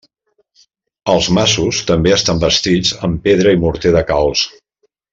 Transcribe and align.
Els 1.15 1.27
masos 1.39 1.81
també 1.91 2.13
estan 2.17 2.41
bastits 2.47 2.97
amb 3.09 3.23
pedra 3.29 3.55
i 3.59 3.63
morter 3.67 3.93
de 4.01 4.07
calç. 4.13 4.49